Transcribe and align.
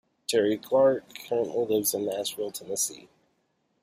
Terri 0.27 0.59
Clark 0.59 1.03
currently 1.29 1.63
lives 1.65 1.93
in 1.93 2.05
Nashville, 2.07 2.49
Tennessee. 2.49 3.07